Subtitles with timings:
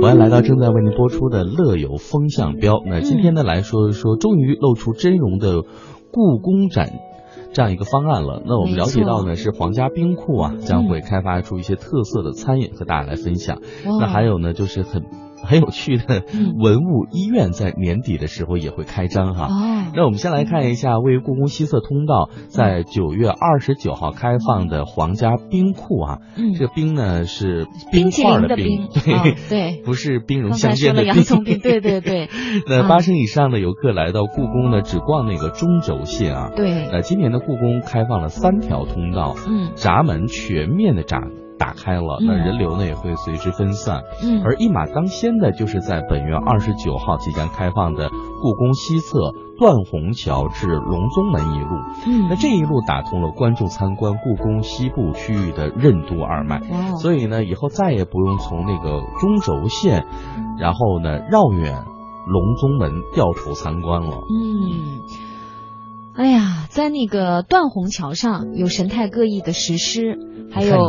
[0.00, 2.74] 欢迎来到正在为您播出的《乐游风向标》。
[2.86, 5.62] 那今天呢，来说一说终于露出真容的
[6.12, 6.92] 故宫展
[7.52, 8.40] 这样一个方案了。
[8.46, 13.60] 那我们了解到呢，是皇家冰库啊将会开发出一些特色的餐饮和大家来分享。
[13.84, 15.02] 那还有呢，就是很。
[15.44, 16.22] 很有趣的
[16.58, 19.46] 文物医院在年底的时候也会开张哈。
[19.46, 26.18] 哦，那我们先来看一下位于故宫西侧通道，在九月二十九号开放的皇家冰库啊。
[26.36, 31.22] 嗯，这个冰呢是冰块的冰，对对，不是冰融相间的冰。
[31.60, 32.28] 对对对。
[32.68, 36.50] 那八成以上的游客来到故宫呢，只逛那个中轴线啊。
[36.54, 36.88] 对。
[36.92, 41.18] 那今年的故宫开放了三条通道，嗯，闸门全面的闸。
[41.58, 44.02] 打开了，那人流呢也会随之分散。
[44.22, 51.70] 嗯，而一马当先的就是在本月二十九号即将开放的故宫西侧断虹桥至隆宗门一路。
[52.06, 56.58] 嗯，那这一路打通了观众参观故宫西部区域的任督二脉。
[56.58, 60.06] 哦，所以呢，以后再也不用从那个中轴线，
[60.58, 61.84] 然后呢绕远
[62.26, 64.16] 隆宗门掉头参观了。
[64.30, 65.00] 嗯，
[66.14, 70.16] 哎呀，在那个断虹桥上有神态各异的石狮，
[70.52, 70.88] 还有。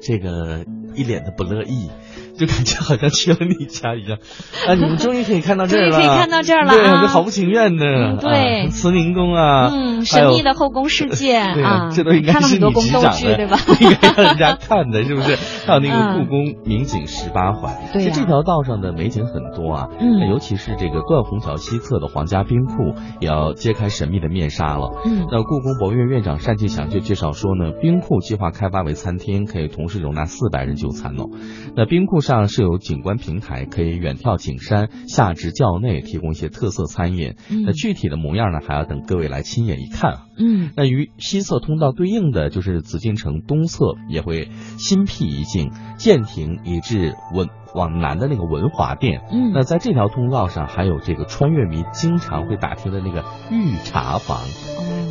[0.00, 1.90] 这个一脸的不乐意。
[2.38, 4.18] 就感觉好像去了你家一样，
[4.66, 4.74] 啊！
[4.74, 13.58] 你们终于可以看到这儿了，可以看到这儿了，对，就好不情愿的，对，慈宁宫啊，嗯，神秘的后宫世界 啊，这都应该是你局长的，对吧？
[13.80, 15.36] 应该让人家看的，是不是？
[15.66, 31.28] 还有那个故宫名景十八环，对，这条道上的美景很多啊，嗯，尤其是这个断虹桥西侧的皇家冰库也要揭开神秘的面纱了，嗯，那故宫博物院院长单霁翔就介绍说呢，冰库计划开发为餐厅，可以同时容纳四百人就餐哦，
[31.76, 37.36] 那冰库上设有景观平台，可以远眺景山，下至教内提供一些特色餐饮。
[37.64, 40.18] 那具体的模样呢，还要等各位来亲眼一看。
[40.38, 49.22] 嗯，那与西侧通道对应的就是紫禁城东侧也会新辟一境，建亭以至文往南的那个文华殿。
[49.30, 54.38] 嗯，那在这条通道上还有这个穿越迷经常会打听的那个御茶房。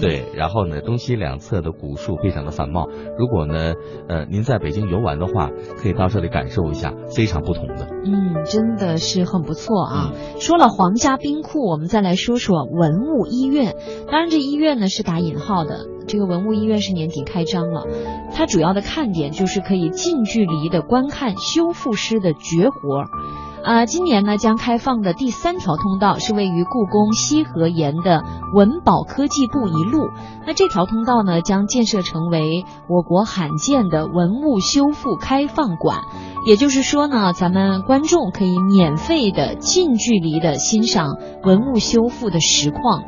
[0.00, 2.88] 对，然后呢，东西两侧的古树非常的繁茂。
[3.16, 3.74] 如果呢，
[4.08, 7.88] 呃，您在北京游玩的话，可以到这里感受一下，非常不同的。
[8.04, 10.12] 嗯，真的是很不错啊。
[10.40, 13.76] 说了皇家冰库，我们再来说说文物医院。
[14.10, 15.86] 当然，这医院呢是打引号的。
[16.06, 17.86] 这个文物医院是年底开张了，
[18.32, 23.04] 它主要的看点就是可以近距离的观看修复师的绝活。
[23.64, 28.22] 啊，今年呢将开放的第三条通道是位于故宫西河沿的
[28.52, 30.10] 文保科技部一路。
[30.46, 36.00] 那这条通道呢将建设成为我国罕见的文物修复开放馆，
[36.46, 43.02] 也就是说呢，咱们观众可以免费的近距离的欣赏文物修复的实况。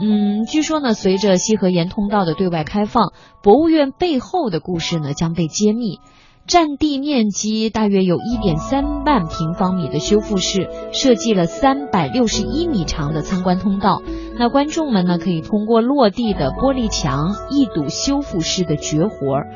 [0.00, 3.12] 嗯，据说呢，随着西河沿通道的对外开放，
[3.42, 6.00] 博物院背后的故事呢将被揭秘。
[6.46, 14.02] 占地面积大约有一点三万平方米的修复室，设计了三百六十一米长的参观通道。
[14.38, 19.46] 那观众们呢，可以通过落地的玻璃墙一睹修复室的绝活儿。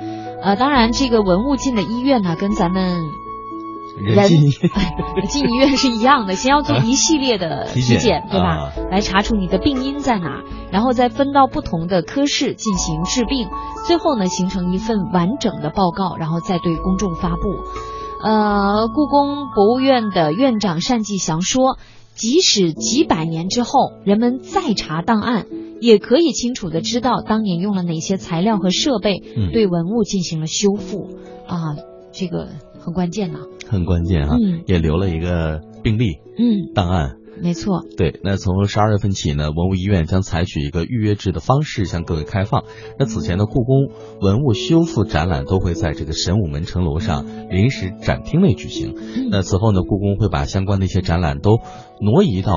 [0.40, 2.98] 呃，当然，这个文物进了医院呢，跟咱们。
[4.00, 4.28] 人
[5.28, 8.72] 进医院是一样的，先要做一系列的体检，对吧？
[8.90, 13.48] 来查出你的病因在哪，然后再分到不同的科室进行治病，
[13.86, 17.42] 最后呢形成一份完整的报告，然后再对公众发布。
[18.22, 21.78] 呃，故宫博物院的院长单霁翔说，
[22.14, 25.46] 即使几百年之后，人们再查档案，
[25.80, 29.22] 也可以清楚的知道当年用了哪些材料和设备
[29.52, 31.10] 对文物进行了修复
[31.46, 31.76] 啊，
[32.18, 32.48] 这个
[32.80, 33.38] 很关键呐。
[33.68, 34.36] 很关键啊，
[34.66, 37.84] 也留了一个病例，嗯，档案，没错。
[37.96, 42.64] 对，那从十二月份起呢，文物医院将采取一个预约制的方式向各位开放。
[42.98, 43.88] 那此前的故宫
[44.20, 48.94] 文物修复展览都会在这个神武门城楼上临时展厅内举行。
[49.30, 51.58] 那此后呢，故宫会把相关的一些展览都
[52.00, 52.54] 挪移到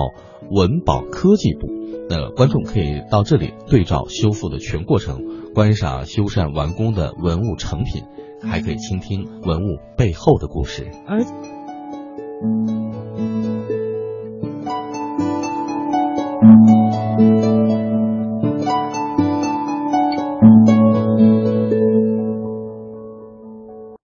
[0.49, 1.67] 文保科技部，
[2.09, 5.19] 那观众可以到这里对照修复的全过程，
[5.53, 8.03] 观赏修缮完工的文物成品。
[8.43, 10.89] 还可以倾听文物背后的故事。
[11.05, 11.23] 而